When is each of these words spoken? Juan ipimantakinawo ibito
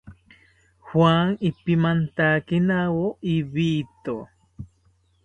Juan 0.87 1.27
ipimantakinawo 1.49 3.05
ibito 3.35 4.17